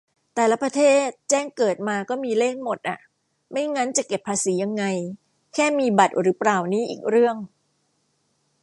[0.35, 2.99] แต่ละประเทศ แจ้งเกิดมาก็มีเลขหมดอะ
[3.51, 4.83] ไม่งั้นจะเก็บภาษียังไง
[5.53, 7.35] แค่มีบัตรหรือเปล่านี่อีกเรื่อง